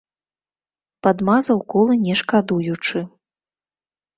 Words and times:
Падмазаў 1.07 1.59
колы 1.73 1.99
не 2.07 2.17
шкадуючы. 2.23 3.07